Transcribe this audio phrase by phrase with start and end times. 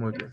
[0.00, 0.32] Muy bien.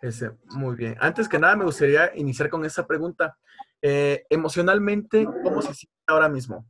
[0.00, 0.96] Ese, muy bien.
[0.98, 3.38] Antes que nada, me gustaría iniciar con esa pregunta.
[3.80, 6.66] Eh, emocionalmente, ¿cómo se siente ahora mismo?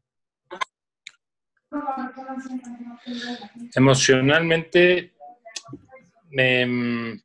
[3.74, 5.14] Emocionalmente,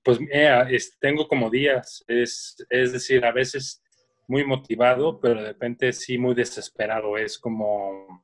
[0.01, 3.83] pues tengo como días, es, es decir, a veces
[4.27, 8.23] muy motivado, pero de repente sí muy desesperado, es como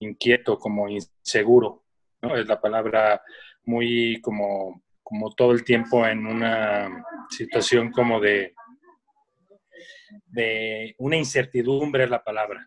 [0.00, 1.82] inquieto, como inseguro,
[2.20, 2.36] ¿no?
[2.36, 3.22] Es la palabra
[3.64, 4.82] muy como,
[5.12, 8.54] como todo el tiempo en una situación como de,
[10.28, 12.66] de una incertidumbre es la palabra.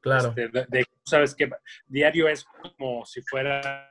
[0.00, 0.32] Claro.
[0.34, 1.50] Este, sabes que
[1.86, 3.90] diario es como si fuera,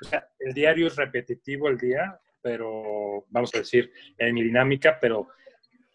[0.00, 4.96] o sea, el diario es repetitivo el día, pero vamos a decir, en mi dinámica,
[5.00, 5.26] pero,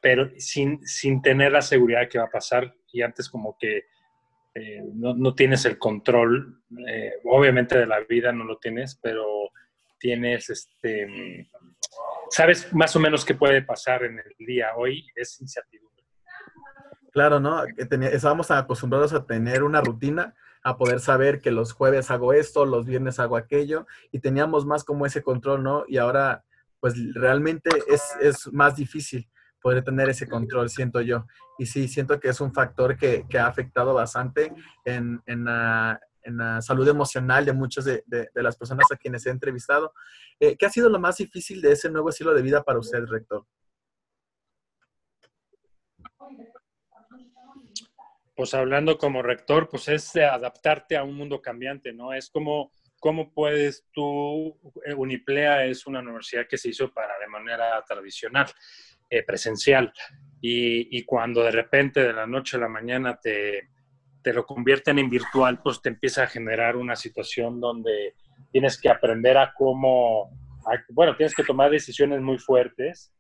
[0.02, 3.86] pero sin, sin tener la seguridad de que va a pasar y antes como que
[4.54, 9.39] eh, no, no, tienes el control, eh, obviamente de la vida no lo tienes, pero
[10.00, 11.50] tienes, este,
[12.30, 14.70] sabes más o menos qué puede pasar en el día.
[14.76, 15.90] Hoy es incertidumbre.
[17.12, 17.64] Claro, ¿no?
[17.76, 22.86] estábamos acostumbrados a tener una rutina, a poder saber que los jueves hago esto, los
[22.86, 25.86] viernes hago aquello, y teníamos más como ese control, ¿no?
[25.88, 26.44] Y ahora,
[26.80, 29.28] pues realmente es, es más difícil
[29.62, 31.26] poder tener ese control, siento yo.
[31.58, 34.54] Y sí, siento que es un factor que, que ha afectado bastante
[34.86, 36.00] en, en, la,
[36.30, 39.94] en, la, salud emocional de muchas de, de, las personas a quienes he entrevistado.
[40.40, 43.04] Eh, ¿Qué ha sido lo más difícil de ese nuevo estilo de vida para usted,
[43.06, 43.46] rector?
[48.36, 52.14] Pues hablando como rector, pues es adaptarte a un mundo cambiante, ¿no?
[52.14, 57.28] Es como, ¿cómo puedes tú, eh, Uniplea es una universidad que se hizo para de
[57.28, 58.48] manera tradicional
[59.12, 59.92] eh, presencial.
[60.40, 63.70] Y, cuando de repente de la noche a la mañana te,
[64.30, 68.14] te lo convierten en virtual, pues te empieza a generar una situación donde
[68.52, 70.30] tienes que aprender a cómo,
[70.90, 73.12] bueno, tienes que tomar decisiones muy fuertes.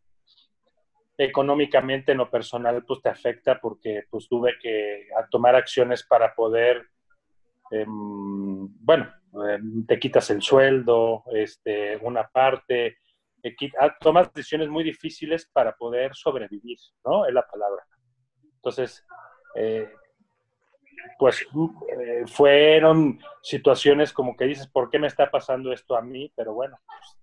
[1.17, 6.85] Económicamente, en lo personal, pues te afecta porque pues tuve que tomar acciones para poder,
[7.71, 9.11] em, bueno,
[9.49, 12.99] em, te quitas el sueldo, este, una parte,
[13.79, 17.25] Ah, tomas decisiones muy difíciles para poder sobrevivir, ¿no?
[17.25, 17.83] Es la palabra.
[18.55, 19.05] Entonces,
[19.55, 19.89] eh,
[21.17, 21.45] pues
[22.01, 26.31] eh, fueron situaciones como que dices, ¿por qué me está pasando esto a mí?
[26.35, 27.17] Pero bueno, pues,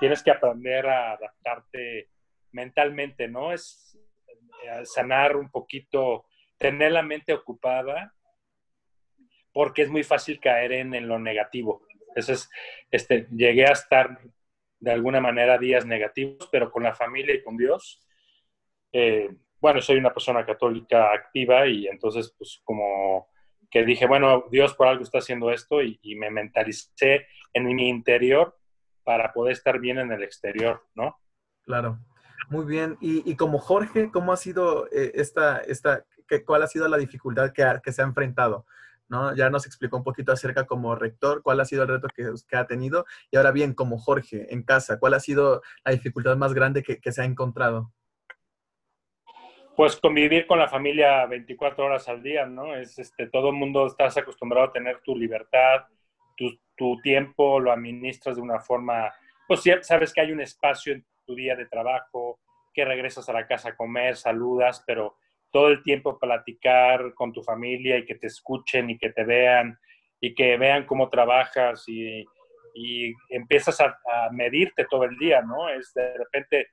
[0.00, 2.10] tienes que aprender a adaptarte
[2.52, 3.52] mentalmente, ¿no?
[3.52, 3.98] Es
[4.64, 6.26] eh, sanar un poquito,
[6.58, 8.14] tener la mente ocupada,
[9.52, 11.86] porque es muy fácil caer en, en lo negativo.
[12.08, 12.48] Entonces,
[12.90, 14.18] este, llegué a estar
[14.78, 18.06] de alguna manera días negativos, pero con la familia y con Dios.
[18.92, 19.30] Eh,
[19.64, 23.30] bueno, soy una persona católica activa y entonces pues como
[23.70, 28.58] que dije, bueno, Dios por algo está haciendo esto y, me mentalicé en mi interior
[29.04, 31.18] para poder estar bien en el exterior, ¿no?
[31.62, 31.98] Claro,
[32.50, 32.98] muy bien.
[33.00, 36.04] Y, como Jorge, ¿cómo ha sido eh, esta, esta,
[36.44, 38.66] cuál ha sido la dificultad que, que se ha enfrentado?
[39.08, 39.34] ¿no?
[39.34, 42.66] Ya nos explicó un poquito acerca como rector, cuál ha sido el reto que, ha
[42.66, 43.06] tenido.
[43.30, 47.12] Y ahora bien, como Jorge, en casa, ¿cuál ha sido la dificultad más grande que,
[47.12, 47.94] se ha encontrado?
[49.76, 52.76] Pues convivir con la familia 24 horas al día, ¿no?
[52.76, 55.86] Es, este, todo el mundo estás acostumbrado a tener tu libertad,
[56.36, 59.12] tu, tiempo lo administras de una forma,
[59.46, 62.40] pues sabes que hay un espacio en tu día de trabajo,
[62.72, 65.16] que regresas a la casa a comer, saludas, pero
[65.50, 69.78] todo el tiempo platicar con tu familia y que te escuchen y que te vean
[70.20, 72.24] y que vean cómo trabajas y,
[73.28, 73.96] empiezas a,
[74.32, 75.68] medirte todo el día, ¿no?
[75.68, 76.68] Es de repente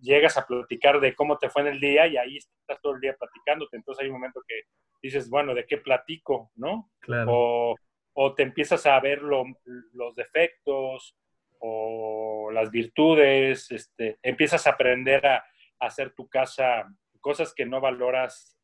[0.00, 3.00] llegas a platicar de cómo te fue en el día y ahí estás todo el
[3.00, 3.76] día platicándote.
[3.76, 4.62] Entonces hay un momento que
[5.02, 6.50] dices, bueno, ¿de qué platico?
[6.56, 6.90] ¿No?
[7.00, 7.76] Claro.
[8.12, 11.16] O, te empiezas a ver los defectos
[11.60, 15.44] o las virtudes, este, empiezas a aprender a
[15.78, 16.86] hacer tu casa
[17.20, 18.58] cosas que no valoras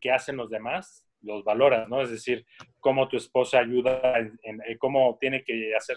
[0.00, 2.02] que hacen los demás, los valoras, ¿no?
[2.02, 2.46] Es decir,
[2.80, 5.96] cómo tu esposa ayuda, en, cómo tiene que hacer,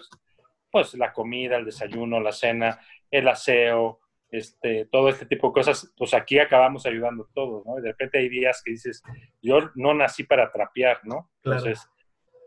[0.70, 5.92] pues, la comida, el desayuno, la cena, el aseo, este, todo este tipo de cosas,
[5.96, 7.78] pues aquí acabamos ayudando todos, ¿no?
[7.78, 9.02] Y de repente hay días que dices,
[9.40, 11.30] yo no nací para trapear, ¿no?
[11.42, 11.88] Entonces,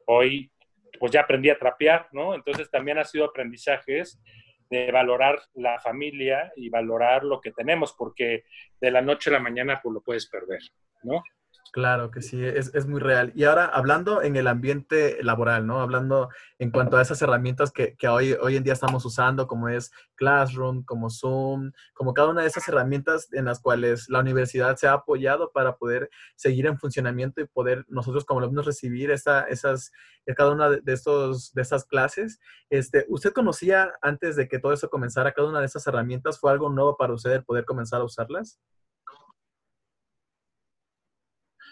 [0.05, 0.51] hoy,
[0.99, 2.35] pues ya aprendí a trapear, ¿no?
[2.35, 4.21] Entonces también ha sido aprendizajes
[4.69, 8.43] de valorar la familia y valorar lo que tenemos, porque
[8.79, 10.61] de la noche a la mañana pues lo puedes perder,
[11.03, 11.21] ¿no?
[11.71, 13.31] Claro que sí, es, es, muy real.
[13.33, 15.79] Y ahora hablando en el ambiente laboral, ¿no?
[15.79, 16.27] Hablando
[16.59, 19.89] en cuanto a esas herramientas que, que, hoy, hoy en día estamos usando, como es
[20.15, 24.87] Classroom, como Zoom, como cada una de esas herramientas en las cuales la universidad se
[24.87, 29.93] ha apoyado para poder seguir en funcionamiento y poder nosotros como alumnos recibir esa, esas,
[30.35, 32.41] cada una de, estos, de estas clases.
[32.69, 36.37] Este, ¿Usted conocía antes de que todo eso comenzara cada una de esas herramientas?
[36.37, 38.59] ¿Fue algo nuevo para usted el poder comenzar a usarlas?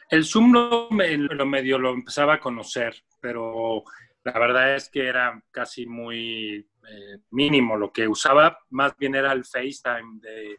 [0.10, 3.84] El Zoom lo, lo medio lo empezaba a conocer, pero
[4.24, 6.56] la verdad es que era casi muy
[6.90, 7.78] eh, mínimo.
[7.78, 10.56] Lo que usaba más bien era el FaceTime de,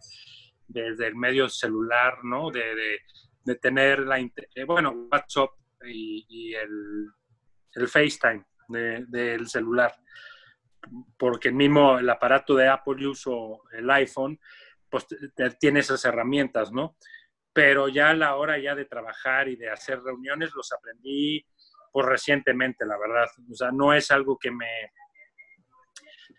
[0.68, 2.50] desde el medio celular, ¿no?
[2.50, 3.00] De,
[3.60, 5.50] tener la, eh, bueno, WhatsApp
[5.84, 7.08] y, el,
[7.74, 9.92] el, FaceTime del celular.
[11.18, 14.38] Porque el mismo, el aparato de Apple, yo uso el iPhone,
[14.88, 15.06] pues
[15.58, 16.96] tiene esas herramientas, ¿no?
[17.60, 21.44] Pero ya a la hora ya de trabajar y de hacer reuniones los aprendí
[21.92, 23.26] pues, recientemente, la verdad.
[23.50, 24.92] O sea, no es algo que me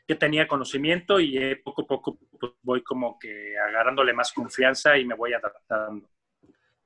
[0.08, 5.06] que tenía conocimiento y poco a poco pues, voy como que agarrándole más confianza y
[5.06, 6.10] me voy adaptando.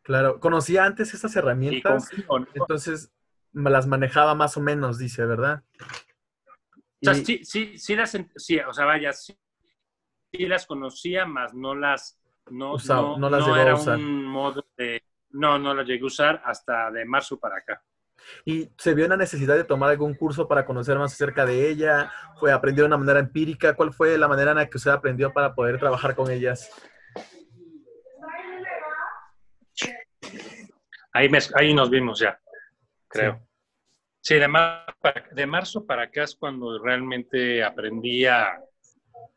[0.01, 2.09] Claro, conocía antes estas herramientas,
[2.55, 3.13] entonces
[3.53, 5.63] me las manejaba más o menos, dice, ¿verdad?
[5.81, 9.33] O sea, sí, sí, sí las, sí, o sea, vaya, sí,
[10.33, 12.19] sí las conocía, más no las
[12.51, 12.77] no,
[13.18, 15.03] no, las no era un modo de...
[15.31, 17.81] No, no las llegué a usar hasta de marzo para acá.
[18.45, 22.12] ¿Y se vio una necesidad de tomar algún curso para conocer más acerca de ella?
[22.39, 23.75] ¿Fue aprendió de una manera empírica?
[23.75, 26.71] ¿Cuál fue la manera en la que usted aprendió para poder trabajar con ellas?
[31.13, 32.39] Ahí, ahí nos vimos ya,
[33.07, 33.42] creo.
[34.21, 34.47] Sí, de,
[35.31, 38.59] de marzo para acá es cuando realmente aprendí a,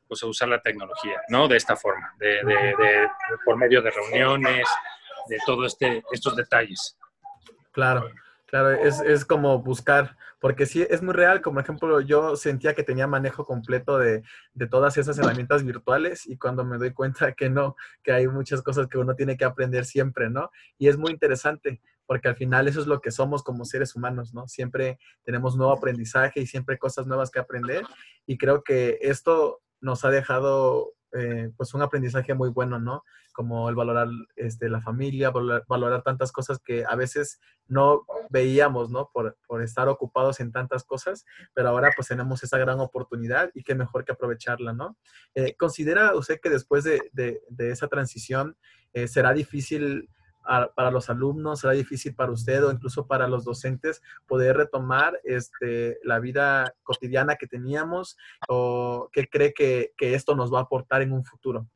[0.08, 1.46] pues, usar la tecnología, ¿no?
[1.46, 2.40] De esta forma, de,
[3.44, 4.66] por medio de reuniones,
[5.28, 6.96] de todos este, estos detalles.
[7.72, 8.10] Claro,
[8.46, 12.82] claro, es, es, como buscar, porque sí, es muy real, como ejemplo, yo sentía que
[12.82, 14.22] tenía manejo completo de,
[14.54, 18.62] de, todas esas herramientas virtuales y cuando me doy cuenta que no, que hay muchas
[18.62, 20.50] cosas que uno tiene que aprender siempre, ¿no?
[20.78, 24.32] Y es muy interesante, porque al final eso es lo que somos como seres humanos,
[24.32, 24.48] ¿no?
[24.48, 27.84] Siempre tenemos nuevo aprendizaje y siempre cosas nuevas que aprender
[28.26, 33.02] y creo que esto nos ha dejado eh, pues un aprendizaje muy bueno, ¿no?
[33.32, 39.10] Como el valorar este, la familia, valorar, tantas cosas que a veces no veíamos, ¿no?
[39.12, 43.74] Por, estar ocupados en tantas cosas, pero ahora pues tenemos esa gran oportunidad y qué
[43.74, 44.96] mejor que aprovecharla, ¿no?
[45.34, 48.56] Eh, ¿Considera usted que después de, esa transición
[48.92, 50.10] eh, será difícil
[50.74, 55.98] para los alumnos, será difícil para usted o incluso para los docentes poder retomar este,
[56.02, 58.16] la vida cotidiana que teníamos
[58.48, 61.66] o qué cree que, que esto nos va a aportar en un futuro?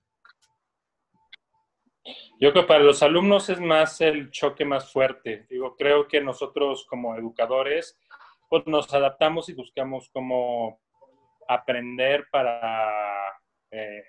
[2.40, 5.46] Yo creo que para los alumnos es más el choque más fuerte.
[5.48, 7.98] Digo, creo que nosotros como educadores
[8.48, 10.80] pues nos adaptamos y buscamos cómo
[11.48, 13.32] aprender para
[13.72, 14.04] eh,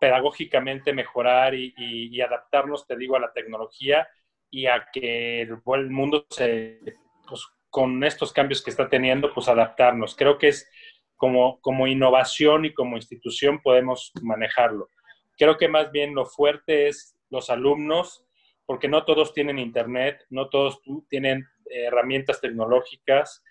[0.00, 4.08] pedagógicamente mejorar y, adaptarnos, te digo, a la tecnología
[4.48, 6.78] y a que el, mundo se,
[7.26, 10.14] pues, con estos cambios que está teniendo, pues adaptarnos.
[10.14, 10.70] Creo que es
[11.16, 14.88] como, como innovación y como institución podemos manejarlo.
[15.36, 18.24] Creo que más bien lo fuerte es los alumnos,
[18.66, 23.42] porque no todos tienen internet, no todos tienen herramientas tecnológicas,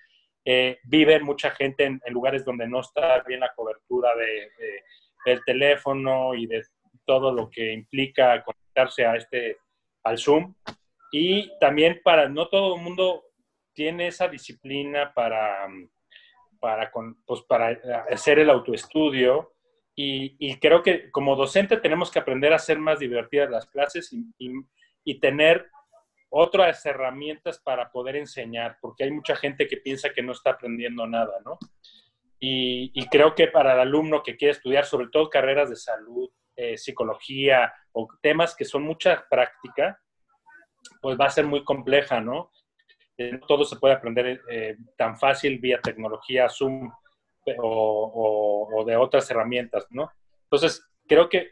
[0.44, 4.52] eh, vive mucha gente en, lugares donde no está bien la cobertura de,
[5.26, 6.64] del teléfono y de
[7.06, 9.58] todo lo que implica conectarse a este,
[10.04, 10.56] al Zoom.
[11.12, 13.24] Y también para, no todo el mundo
[13.74, 15.68] tiene esa disciplina para,
[16.60, 16.92] para,
[17.26, 17.78] pues para
[18.10, 19.54] hacer el autoestudio.
[19.94, 24.12] Y, y, creo que como docente tenemos que aprender a hacer más divertidas las clases
[24.14, 24.26] y,
[25.04, 25.70] y tener
[26.34, 31.06] otras herramientas para poder enseñar, porque hay mucha gente que piensa que no está aprendiendo
[31.06, 31.60] nada, ¿no?
[32.40, 36.76] Y, creo que para el alumno que quiere estudiar, sobre todo carreras de salud, eh,
[36.76, 40.02] psicología o temas que son mucha práctica,
[41.02, 42.52] pues va a ser muy compleja, ¿no?
[43.18, 46.92] Eh, todo se puede aprender eh, tan fácil vía tecnología, Zoom
[47.60, 50.12] o, o de otras herramientas, ¿no?
[50.46, 51.52] Entonces, creo que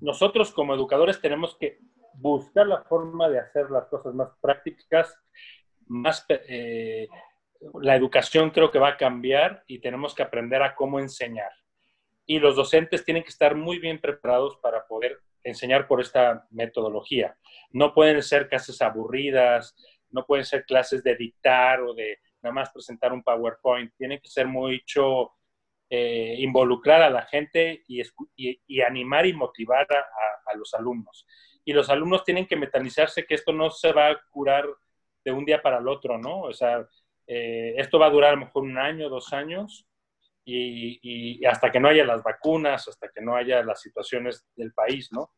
[0.00, 1.78] nosotros como educadores tenemos que
[2.16, 5.18] buscar la forma de hacer las cosas más prácticas,
[5.86, 6.24] más...
[6.28, 7.08] Eh,
[7.80, 11.50] la educación creo que va a cambiar y tenemos que aprender a cómo enseñar.
[12.26, 17.36] Y los docentes tienen que estar muy bien preparados para poder enseñar por esta metodología.
[17.70, 19.74] No pueden ser clases aburridas,
[20.10, 23.92] no pueden ser clases de dictar o de nada más presentar un PowerPoint.
[23.96, 25.32] Tienen que ser mucho
[25.90, 28.02] eh, involucrar a la gente y,
[28.82, 31.26] animar y motivar a, los alumnos.
[31.64, 34.66] Y los alumnos tienen que metalizarse que esto no se va a curar
[35.24, 36.42] de un día para el otro, ¿no?
[36.42, 36.86] O sea,
[37.26, 39.86] eh, esto va a durar a lo mejor un año, dos años,
[40.46, 45.10] y, hasta que no haya las vacunas, hasta que no haya las situaciones del país,
[45.10, 45.30] ¿no?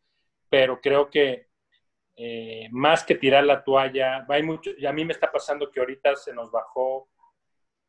[0.51, 1.47] Pero creo que
[2.17, 5.79] eh, más que tirar la toalla, hay mucho, y a mí me está pasando que
[5.81, 7.09] ahorita se nos bajó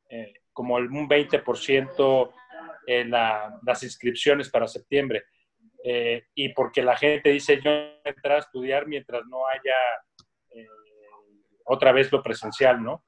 [0.10, 2.34] eh, como un 20%
[2.88, 5.25] en las inscripciones para septiembre.
[5.84, 7.72] Y porque la gente dice, yo
[8.03, 9.75] entrar a estudiar mientras no haya
[11.65, 13.03] otra vez lo presencial, ¿no?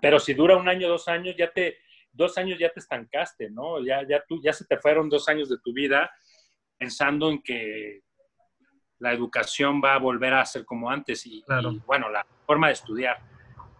[0.00, 1.78] Pero si dura un año, dos años, ya te,
[2.12, 3.84] dos años ya te estancaste, ¿no?
[3.84, 6.10] Ya, ya, tú, ya se te fueron dos años de tu vida
[6.78, 8.00] pensando en que
[8.98, 11.44] la educación va a volver a ser como antes y,
[11.86, 13.18] bueno, la forma de estudiar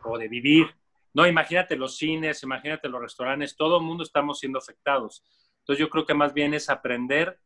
[0.04, 0.66] o de vivir.
[1.12, 5.24] No, imagínate los cines, imagínate los restaurantes, todo el mundo estamos siendo afectados.
[5.60, 7.38] Entonces yo creo que más bien es aprender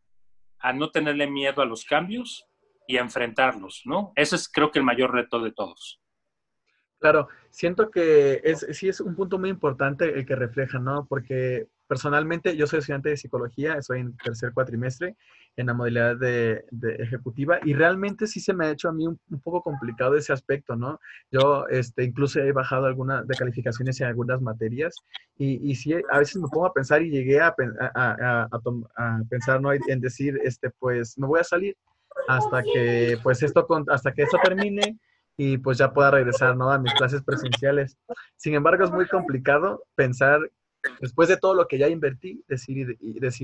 [0.64, 2.46] a no tenerle miedo a los cambios
[2.86, 4.12] y a enfrentarlos, ¿no?
[4.16, 6.00] Ese es creo que el mayor reto de todos.
[6.98, 11.06] Claro, siento que es, sí es un punto muy importante el que refleja, ¿no?
[11.06, 15.16] Porque personalmente yo soy estudiante de psicología, estoy en tercer cuatrimestre
[15.56, 16.64] en la modalidad de,
[16.98, 20.76] ejecutiva y realmente sí se me ha hecho a mí un, poco complicado ese aspecto,
[20.76, 20.98] ¿no?
[21.30, 24.94] Yo este, incluso he bajado algunas de calificaciones en algunas materias
[25.36, 27.54] y, y sí, a veces me pongo a pensar y llegué a,
[27.94, 29.72] a, a, pensar, ¿no?
[29.72, 31.76] En decir, este, pues me voy a salir
[32.28, 34.98] hasta que, pues esto, hasta que esto termine
[35.36, 36.70] y pues ya pueda regresar ¿no?
[36.70, 37.96] a mis clases presenciales.
[38.36, 40.40] Sin embargo, es muy complicado pensar,
[41.00, 42.96] después de todo lo que ya invertí, decir,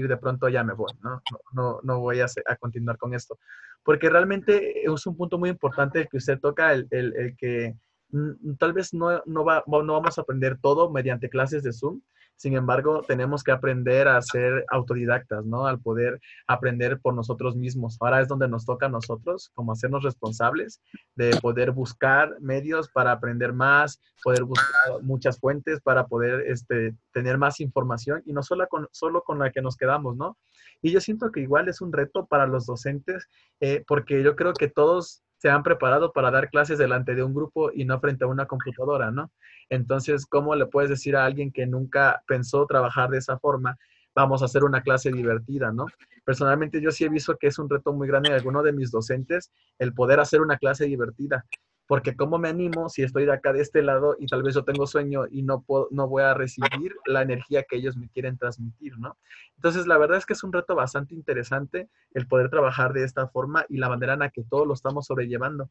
[0.09, 1.23] de pronto ya me voy, ¿no?
[1.53, 2.27] No, no, voy a,
[2.59, 3.39] continuar con esto.
[3.83, 7.77] Porque realmente es un punto muy importante que usted toca, el, el, el que
[8.11, 12.01] mm, tal vez no, no, va, no vamos a aprender todo mediante clases de Zoom,
[12.41, 15.67] sin embargo, tenemos que aprender a ser autodidactas, ¿no?
[15.67, 17.99] Al poder aprender por nosotros mismos.
[18.01, 20.81] Ahora es donde nos toca a nosotros, como hacernos responsables
[21.17, 27.37] de poder buscar medios para aprender más, poder buscar muchas fuentes para poder este, tener
[27.37, 30.39] más información y no solo con, solo con la que nos quedamos, ¿no?
[30.81, 33.29] Y yo siento que igual es un reto para los docentes,
[33.61, 37.33] eh, porque yo creo que todos se han preparado para dar clases delante de un
[37.33, 39.33] grupo y no frente a una computadora, ¿no?
[39.71, 43.79] Entonces, ¿cómo le puedes decir a alguien que nunca pensó trabajar de esa forma,
[44.15, 45.87] vamos a hacer una clase divertida, ¿no?
[46.27, 48.91] Personalmente yo sí he visto que es un reto muy grande en alguno de mis
[48.91, 51.47] docentes el poder hacer una clase divertida
[51.91, 54.63] porque cómo me animo si estoy de acá de este lado y tal vez yo
[54.63, 58.39] tengo sueño y no puedo, no voy a recibir la energía que ellos me quieren
[58.39, 59.19] transmitir, ¿no?
[59.57, 63.27] Entonces, la verdad es que es un reto bastante interesante el poder trabajar de esta
[63.27, 65.69] forma y la manera en la que todos lo estamos sobrellevando.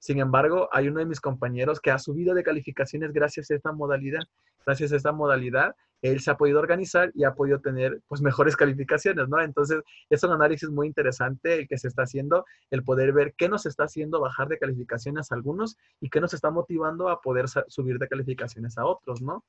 [0.00, 3.70] Sin embargo, hay uno de mis compañeros que ha subido de calificaciones gracias a esta
[3.70, 4.22] modalidad.
[4.66, 8.56] Gracias a esta modalidad, él se ha podido organizar y ha podido tener pues mejores
[8.56, 9.40] calificaciones, ¿no?
[9.40, 13.48] Entonces, es un análisis muy interesante el que se está haciendo, el poder ver qué
[13.48, 17.46] nos está haciendo bajar de calificaciones a algunos y qué nos está motivando a poder
[17.68, 19.44] subir de calificaciones a otros, ¿no?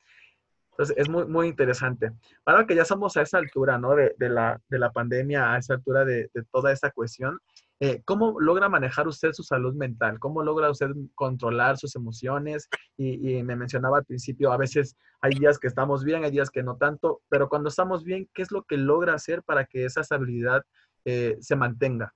[0.71, 2.11] Entonces, es muy, muy interesante.
[2.45, 3.95] Ahora que ya somos a esa altura, ¿no?
[3.95, 7.39] De, la, de la, pandemia, a esa altura de, de toda esta cuestión,
[7.83, 10.19] eh, ¿Cómo logra manejar usted su salud mental?
[10.19, 12.69] ¿Cómo logra usted controlar sus emociones?
[12.95, 16.61] Y, me mencionaba al principio, a veces hay días que estamos bien, hay días que
[16.61, 20.01] no tanto, pero cuando estamos bien, ¿qué es lo que logra hacer para que esa
[20.01, 20.63] estabilidad
[21.05, 22.13] eh, se mantenga?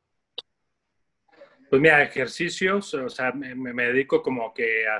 [1.67, 4.99] Pues mira, ejercicios, o sea, me, dedico como que a,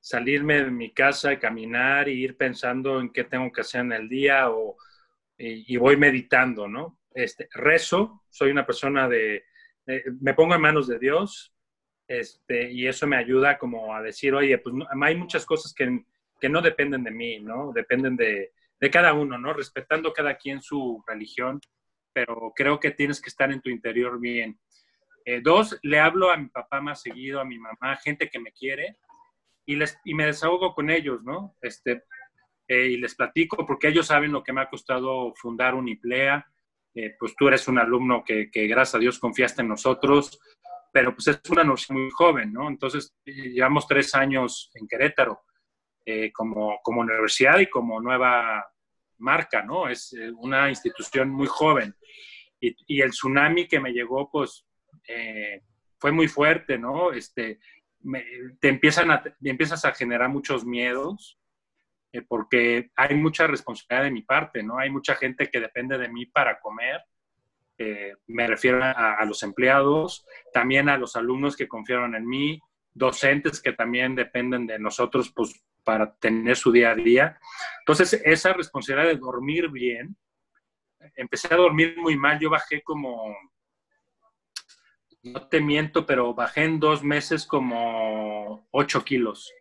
[0.00, 4.08] salirme de mi casa caminar y ir pensando en qué tengo que hacer en el
[4.08, 4.76] día o,
[5.38, 6.98] y, y voy meditando, ¿no?
[7.14, 9.44] Este, rezo, soy una persona de,
[9.96, 11.54] eh, me pongo en manos de Dios
[12.06, 16.04] este, y eso me ayuda como a decir, oye, pues hay muchas cosas que,
[16.40, 17.72] que, no dependen de mí, ¿no?
[17.72, 19.52] Dependen de, de, cada uno, ¿no?
[19.52, 21.60] Respetando cada quien su religión,
[22.12, 24.58] pero creo que tienes que estar en tu interior bien.
[25.24, 28.52] Eh, dos, le hablo a mi papá más seguido, a mi mamá, gente que me
[28.52, 28.96] quiere,
[29.64, 31.54] y, les, y me desahogo con ellos, ¿no?
[31.60, 32.02] Este,
[32.66, 36.44] eh, y les platico porque ellos saben lo que me ha costado fundar Uniplea,
[36.94, 40.40] eh, pues tú eres un alumno que, gracias a Dios confiaste en nosotros,
[40.92, 42.68] pero pues es una universidad muy joven, ¿no?
[42.68, 45.42] Entonces, llevamos tres años en Querétaro
[46.04, 48.66] eh, como, como universidad y como nueva
[49.18, 49.88] marca, ¿no?
[49.88, 51.94] Es eh, una institución muy joven.
[52.60, 54.66] Y, el tsunami que me llegó, pues,
[55.98, 57.10] fue muy fuerte, ¿no?
[57.10, 57.58] Este,
[58.60, 61.39] te empiezan a, empiezas a generar muchos miedos,
[62.12, 64.78] eh, porque hay mucha responsabilidad de mi parte, ¿no?
[64.78, 67.02] Hay mucha gente que depende de mí para comer.
[67.78, 72.60] Eh, me refiero a, los empleados, también a los alumnos que confiaron en mí,
[72.92, 77.38] docentes que también dependen de nosotros pues, para tener su día a día.
[77.78, 80.14] Entonces, esa responsabilidad de dormir bien,
[81.16, 83.34] empecé a dormir muy mal, yo bajé como
[85.22, 89.52] no te miento, pero bajé en dos meses como 8 kilos.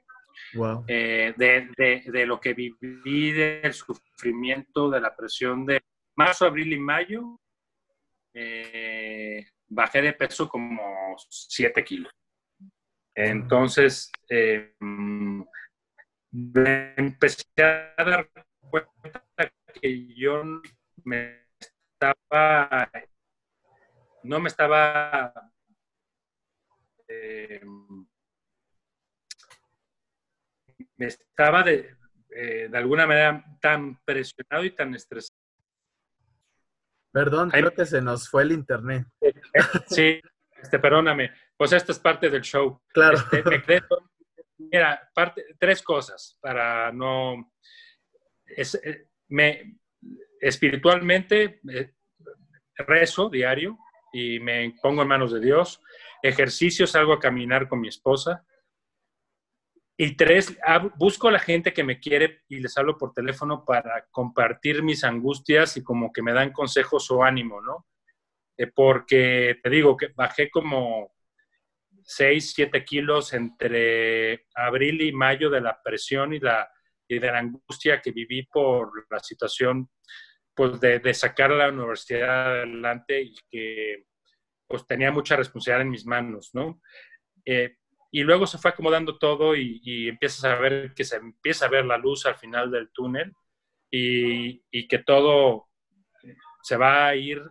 [0.88, 5.82] Eh, de, lo que viví, del sufrimiento, de la presión de
[6.16, 7.40] marzo, abril y mayo,
[8.34, 12.12] eh, bajé de peso como 7 kilos.
[13.14, 14.12] Entonces,
[16.32, 18.30] me empecé a dar
[18.70, 19.24] cuenta
[19.82, 20.44] que yo
[21.04, 22.90] me estaba,
[24.24, 25.34] no me estaba
[27.08, 27.62] eh,
[31.00, 31.96] me estaba de,
[32.30, 35.40] eh, de alguna manera tan presionado y tan estresado.
[37.12, 39.08] Perdón, creo que se nos fue el internet.
[39.88, 40.22] Sí,
[40.62, 41.32] este, perdóname.
[41.58, 42.82] Pues esto es parte del show.
[42.94, 43.18] Claro.
[43.18, 43.84] Este,
[44.58, 47.52] mira, parte, tres cosas para no...
[48.46, 49.80] Eh, me,
[50.42, 51.94] espiritualmente eh,
[52.78, 53.78] rezo diario
[54.12, 55.82] y me pongo en manos de Dios.
[56.22, 58.46] Ejercicio, salgo a caminar con mi esposa.
[60.02, 60.58] Y tres,
[60.96, 65.04] busco a la gente que me quiere y les hablo por teléfono para compartir mis
[65.04, 67.86] angustias y como que me dan consejos o ánimo, ¿no?
[68.58, 71.14] Eh, porque te digo que bajé como
[72.02, 76.72] 6, 7 kilos entre abril y mayo de la presión y, la,
[77.06, 79.90] y de la angustia que viví por la situación
[80.54, 84.06] pues de, de sacar la universidad adelante y que
[84.66, 86.82] pues tenía mucha responsabilidad en mis manos, ¿no?
[87.44, 87.79] Eh,
[88.12, 91.86] y luego se fue acomodando todo y, empiezas a ver que se empieza a ver
[91.86, 93.34] la luz al final del túnel
[93.92, 95.70] y, que todo
[96.64, 97.42] se va a ir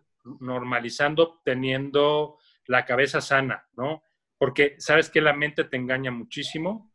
[0.41, 4.03] normalizando teniendo la cabeza sana, ¿no?
[4.37, 6.93] Porque sabes que la mente te engaña muchísimo,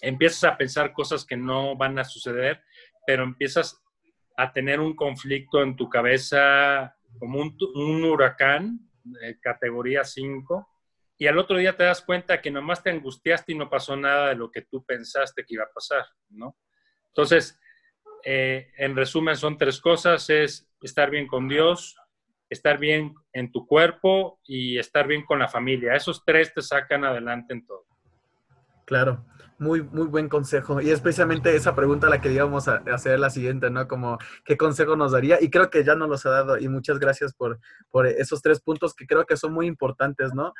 [0.00, 2.62] empiezas a pensar cosas que no van a suceder,
[3.06, 3.82] pero empiezas
[4.36, 10.68] a tener un conflicto en tu cabeza como un, huracán, de categoría 5,
[11.18, 14.28] y al otro día te das cuenta que nomás te angustiaste y no pasó nada
[14.28, 16.56] de lo que tú pensaste que iba a pasar, ¿no?
[17.08, 17.58] Entonces,
[18.24, 21.96] eh, en resumen, son tres cosas, es estar bien con Dios,
[22.50, 25.94] estar bien en tu cuerpo y estar bien con la familia.
[25.94, 27.85] Esos tres te sacan adelante en todo.
[28.86, 29.24] Claro.
[29.58, 30.80] Muy, muy buen consejo.
[30.80, 33.88] Y es precisamente esa pregunta la que íbamos a hacer la siguiente, ¿no?
[33.88, 35.38] Como, ¿qué consejo nos daría?
[35.40, 36.58] Y creo que ya nos los ha dado.
[36.58, 37.58] Y muchas gracias por,
[37.90, 40.52] por esos tres puntos que creo que son muy importantes, ¿no?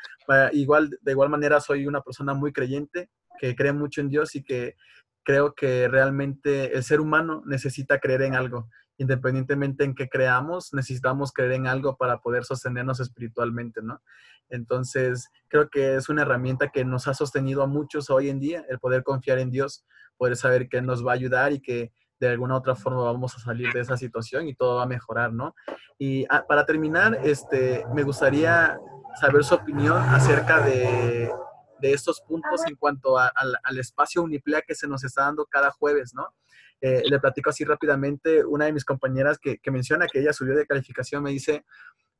[0.51, 4.43] igual, de igual manera, soy una persona muy creyente, que cree mucho en Dios y
[4.43, 4.75] que
[5.23, 11.31] creo que realmente el ser humano necesita creer en algo independientemente en qué creamos, necesitamos
[11.31, 14.01] creer en algo para poder sostenernos espiritualmente, ¿no?
[14.49, 18.65] Entonces, creo que es una herramienta que nos ha sostenido a muchos hoy en día,
[18.69, 19.85] el poder confiar en Dios,
[20.17, 23.39] poder saber que nos va a ayudar y que de alguna otra forma vamos a
[23.39, 25.53] salir de esa situación y todo va a mejorar, ¿no?
[25.99, 28.79] Y ah, para terminar, este, me gustaría
[29.19, 31.31] saber su opinión acerca de,
[31.79, 33.31] estos puntos en cuanto al,
[33.63, 36.33] al espacio Uniplea que se nos está dando cada jueves, ¿no?
[36.81, 40.65] Eh, le platico así rápidamente, una de mis compañeras que, menciona que ella subió de
[40.65, 41.65] calificación me dice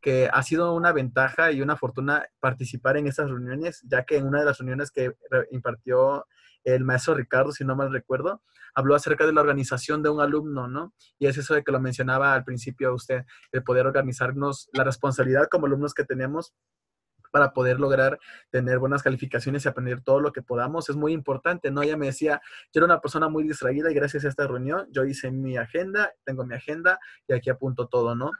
[0.01, 4.27] que ha sido una ventaja y una fortuna participar en estas reuniones, ya que en
[4.27, 5.11] una de las reuniones que
[5.51, 6.25] impartió
[6.63, 8.41] el maestro Ricardo, si no mal recuerdo,
[8.75, 10.93] habló acerca de la organización de un alumno, ¿no?
[11.17, 15.47] Y es eso de que lo mencionaba al principio usted, el poder organizarnos, la responsabilidad
[15.49, 16.53] como alumnos que tenemos
[17.37, 18.19] para poder lograr
[18.49, 21.83] tener buenas calificaciones y aprender todo lo que podamos es muy importante, ¿no?
[21.83, 22.41] Ella me decía,
[22.73, 26.11] yo era una persona muy distraída y gracias a esta reunión yo hice mi agenda,
[26.23, 28.31] tengo mi agenda y aquí apunto todo, ¿no?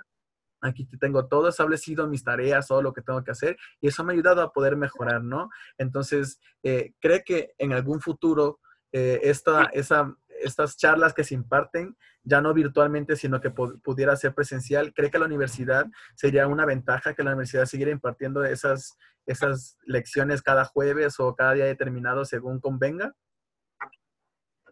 [0.61, 4.13] Aquí tengo todo establecido, mis tareas, todo lo que tengo que hacer y eso me
[4.13, 5.51] ha ayudado a poder mejorar, ¿no?
[5.77, 8.59] Entonces, eh, ¿cree que en algún futuro
[8.91, 14.33] eh, esta, esa, estas charlas que se imparten, ya no virtualmente, sino que pudiera ser
[14.33, 19.77] presencial, ¿cree que la universidad sería una ventaja que la universidad siguiera impartiendo esas, esas
[19.85, 23.13] lecciones cada jueves o cada día determinado según convenga?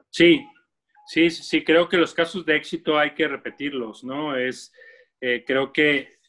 [0.10, 0.46] Sí,
[1.08, 4.36] sí, sí, creo que los casos de éxito hay que repetirlos, ¿no?
[4.36, 4.72] Es,
[5.22, 6.20] eh, creo que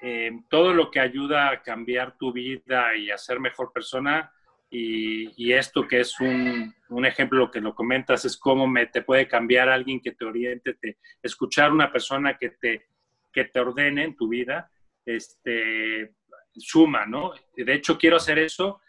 [0.00, 4.32] eh, todo lo que ayuda a cambiar tu vida y a ser mejor persona,
[4.70, 9.26] y, esto que es un, un, ejemplo que lo comentas, es cómo me, te puede
[9.26, 12.86] cambiar alguien que te oriente, te, escuchar una persona que te,
[13.32, 14.70] que te ordene en tu vida,
[15.06, 16.14] este,
[16.54, 17.32] suma, ¿no?
[17.56, 18.80] De hecho, quiero hacer eso,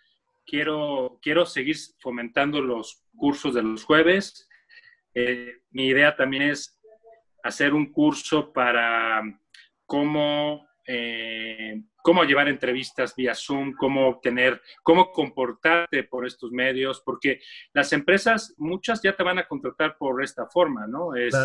[0.46, 4.50] quiero, quiero seguir fomentando los cursos de los jueves.
[5.14, 6.80] Eh, mi idea también es
[7.44, 9.22] hacer un curso para
[9.86, 17.42] cómo eh, cómo llevar entrevistas vía Zoom, cómo obtener, cómo comportarte por estos medios, porque
[17.74, 21.16] las empresas, muchas ya te van a contratar por esta forma, ¿no?
[21.16, 21.36] Es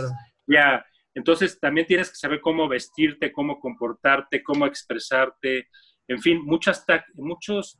[0.46, 0.82] ya,
[1.14, 5.68] entonces también tienes que saber cómo vestirte, cómo comportarte, cómo expresarte.
[6.08, 7.78] en fin, muchas, muchos,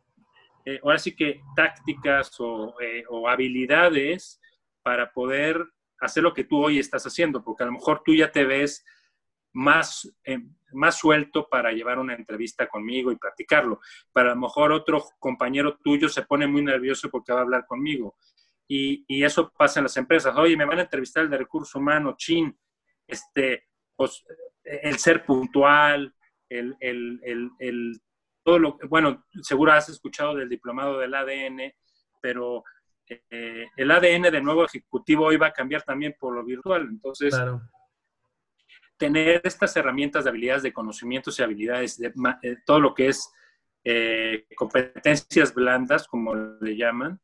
[0.66, 4.38] eh, ahora sí que tácticas o, eh, o habilidades
[4.83, 5.64] para poder
[5.98, 8.85] hacer lo que tú hoy estás haciendo, porque a lo mejor tú ya te ves
[9.54, 10.40] más, eh,
[10.72, 13.80] más suelto para llevar una entrevista conmigo y practicarlo.
[14.12, 17.64] Para a lo mejor otro compañero tuyo se pone muy nervioso porque va a hablar
[17.66, 18.16] conmigo.
[18.68, 20.36] Y, y eso pasa en las empresas.
[20.36, 22.56] Oye, me van a entrevistar el de recursos humanos, chin.
[23.06, 24.24] Este, pues,
[24.64, 26.14] el ser puntual,
[26.48, 28.00] el, el, el, el,
[28.42, 31.72] todo lo bueno, seguro has escuchado del diplomado del ADN,
[32.20, 32.64] pero
[33.06, 36.88] eh, el ADN de nuevo ejecutivo hoy va a cambiar también por lo virtual.
[36.88, 37.34] Entonces,
[38.96, 43.33] tener estas herramientas de habilidades de conocimientos y habilidades, de, eh, todo lo que es
[43.85, 47.20] eh, competencias blandas, como le llaman,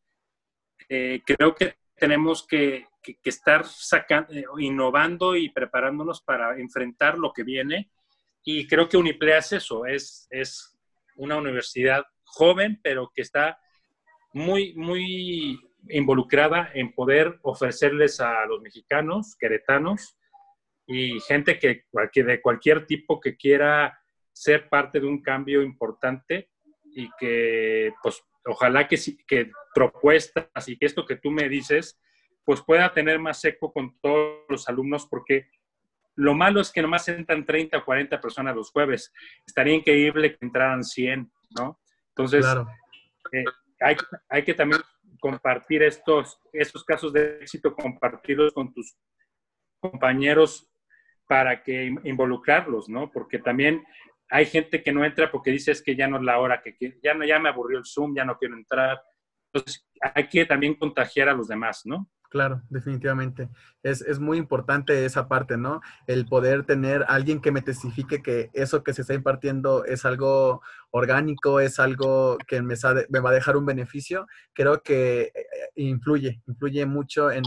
[0.88, 2.86] creo que tenemos que,
[3.22, 7.90] estar sacando, innovando y preparándonos para enfrentar lo que viene.
[8.42, 10.76] Y creo que Uniplea es eso, es, es
[11.16, 13.58] una universidad joven, pero que está
[14.32, 20.16] muy, muy involucrada en poder ofrecerles a los mexicanos, queretanos
[20.92, 23.96] y gente que, de cualquier tipo que quiera
[24.32, 26.50] ser parte de un cambio importante
[26.82, 32.00] y que, pues, ojalá que, que propuestas y que esto que tú me dices,
[32.44, 35.48] pues pueda tener más eco con todos los alumnos, porque
[36.16, 39.12] lo malo es que nomás entran 30 o 40 personas los jueves.
[39.46, 41.80] Estaría increíble que entraran 100, ¿no?
[42.08, 42.44] Entonces,
[43.30, 43.44] eh,
[43.78, 43.96] hay,
[44.28, 44.82] hay, que también
[45.20, 48.96] compartir estos, estos casos de éxito, compartirlos con tus
[49.78, 50.66] compañeros
[51.30, 53.08] para que involucrarlos, ¿no?
[53.08, 53.84] Porque también
[54.28, 56.76] hay gente que no entra porque dice es que ya no es la hora, que,
[57.00, 59.00] ya, no, ya me aburrió el Zoom, ya no quiero entrar.
[59.52, 62.10] Entonces, hay que también contagiar a los demás, ¿no?
[62.30, 63.48] Claro, definitivamente.
[63.82, 65.80] Es, es, muy importante esa parte, ¿no?
[66.06, 70.62] El poder tener alguien que me testifique que eso que se está impartiendo es algo
[70.92, 74.28] orgánico, es algo que me, va a dejar un beneficio.
[74.52, 75.32] Creo que eh,
[75.74, 77.42] influye, influye mucho en,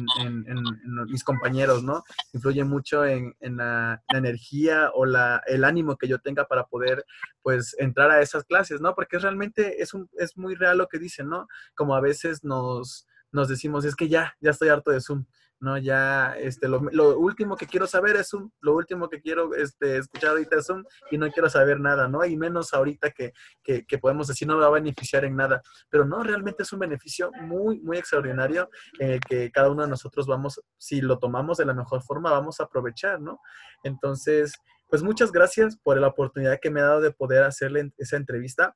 [1.08, 2.04] mis compañeros, ¿no?
[2.34, 7.06] Influye mucho en, la, la, energía o la, el ánimo que yo tenga para poder,
[7.42, 8.96] pues, entrar a esas clases, ¿no?
[8.96, 11.48] Porque realmente es, un, es muy real lo que dicen, ¿no?
[11.74, 15.26] Como a veces nos nos decimos, es que ya, ya estoy harto de Zoom,
[15.60, 15.78] ¿no?
[15.78, 16.80] Ya, este, lo,
[17.18, 20.84] último que quiero saber es Zoom, lo último que quiero este, escuchar ahorita es Zoom
[21.10, 22.24] y no quiero saber nada, ¿no?
[22.26, 25.62] Y menos ahorita que, que, que, podemos decir no me va a beneficiar en nada,
[25.90, 28.70] pero no, realmente es un beneficio muy, muy extraordinario
[29.00, 32.60] eh, que cada uno de nosotros vamos, si lo tomamos de la mejor forma, vamos
[32.60, 33.40] a aprovechar, ¿no?
[33.84, 34.54] Entonces,
[34.90, 38.76] pues muchas gracias por la oportunidad que me ha dado de poder hacerle esa entrevista.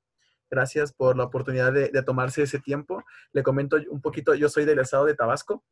[0.49, 3.03] Gracias por la oportunidad de, tomarse ese tiempo.
[3.33, 5.63] Le comento un poquito, yo soy del estado de Tabasco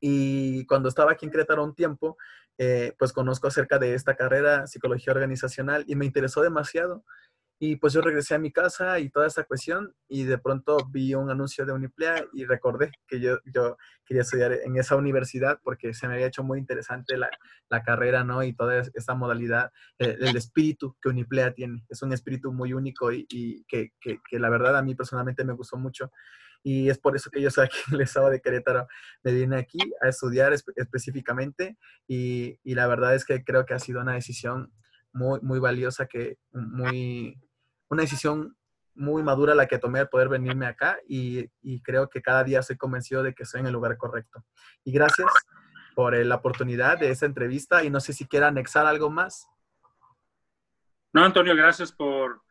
[0.00, 2.18] y cuando estaba aquí en Querétaro un tiempo,
[2.58, 7.04] eh, pues conozco acerca de esta carrera, psicología organizacional, y me interesó demasiado.
[7.58, 11.14] Y pues yo regresé a mi casa y toda esta cuestión y de pronto vi
[11.14, 15.94] un anuncio de Uniplea y recordé que yo, yo quería estudiar en esa universidad porque
[15.94, 17.30] se me había hecho muy interesante la,
[17.70, 18.42] la carrera, ¿no?
[18.42, 21.84] Y toda esta modalidad, el, el, espíritu que Uniplea tiene.
[21.88, 25.44] Es un espíritu muy único y, y que, que, que, la verdad a mí personalmente
[25.44, 26.10] me gustó mucho.
[26.62, 28.88] Y es por eso que yo aquí el estado de Querétaro.
[29.22, 33.78] Me vine aquí a estudiar específicamente y, y la verdad es que creo que ha
[33.78, 34.72] sido una decisión
[35.14, 37.40] muy, muy valiosa, que muy,
[37.88, 38.56] una decisión
[38.94, 42.62] muy madura la que tomé al poder venirme acá y, y, creo que cada día
[42.62, 44.44] soy convencido de que estoy en el lugar correcto.
[44.84, 45.32] Y gracias
[45.94, 49.48] por la oportunidad de esta entrevista y no sé si quiera anexar algo más.
[51.12, 52.42] No, Antonio, gracias por,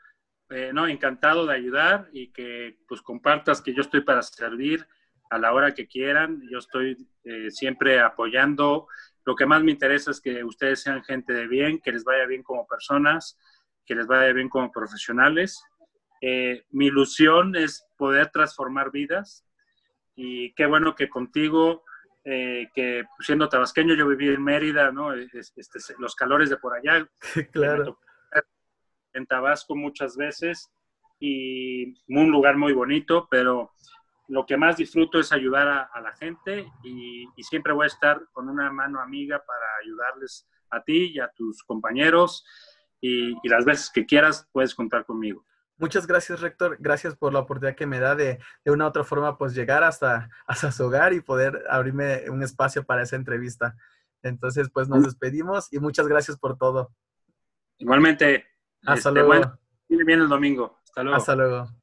[0.50, 4.88] eh, no, encantado de ayudar y que pues compartas que yo estoy para servir
[5.30, 6.42] a la hora que quieran.
[6.50, 8.88] Yo estoy eh, siempre apoyando
[9.26, 12.26] lo que más me interesa es que ustedes sean gente de bien, que les vaya
[12.26, 13.38] bien como personas,
[13.86, 15.64] que les vaya bien como profesionales.
[16.22, 19.46] Eh, mi ilusión es poder transformar vidas
[20.16, 21.84] y qué bueno que contigo,
[22.24, 25.14] eh, que siendo tabasqueño yo viví en Mérida, ¿no?
[25.14, 27.08] Este, los calores de por allá.
[27.52, 28.00] Claro.
[29.16, 30.72] En Tabasco muchas veces
[31.20, 33.74] y un lugar muy bonito, pero
[34.28, 38.50] lo que más disfruto es ayudar a, la gente y, siempre voy a estar con
[38.50, 42.46] una mano amiga para ayudarles a ti y a tus compañeros
[43.02, 45.46] y, las veces que quieras puedes contar conmigo.
[45.78, 46.78] Muchas gracias, Rector.
[46.80, 49.84] Gracias por la oportunidad que me da de, de una u otra forma, pues llegar
[49.84, 53.76] hasta, hasta su hogar y poder abrirme un espacio para esa entrevista.
[54.22, 56.94] Entonces, pues nos despedimos y muchas gracias por todo.
[57.78, 58.46] Igualmente.
[58.86, 59.28] Hasta este, luego.
[59.28, 59.60] Bueno,
[59.90, 60.80] bien el domingo.
[60.86, 61.18] Hasta luego.
[61.18, 61.83] Hasta luego.